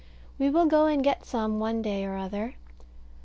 We 0.39 0.49
will 0.49 0.65
go 0.65 0.87
and 0.87 1.03
get 1.03 1.27
some 1.27 1.59
one 1.59 1.83
day 1.83 2.03
or 2.05 2.17
other. 2.17 2.55